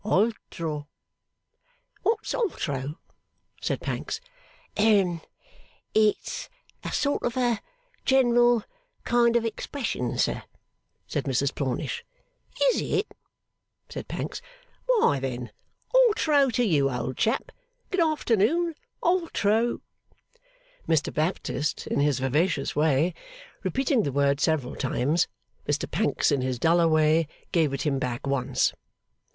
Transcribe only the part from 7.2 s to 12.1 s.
of a general kind of expression, sir,' said Mrs Plornish.